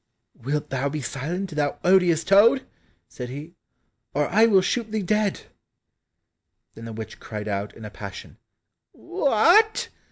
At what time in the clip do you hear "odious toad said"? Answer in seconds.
1.83-3.29